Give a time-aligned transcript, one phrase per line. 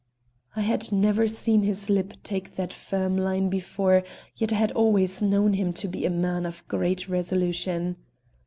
[0.55, 4.03] I had never seen his lip take that firm line before,
[4.35, 7.97] yet I had always known him to be a man of great resolution.